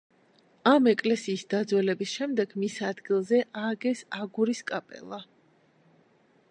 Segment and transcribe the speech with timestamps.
[0.69, 5.23] ამ ეკლესიის დაძველების შემდეგ მის ადგილზე ააგეს აგურის კაპელა.